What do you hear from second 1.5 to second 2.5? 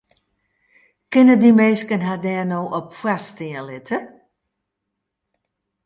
minsken har dêr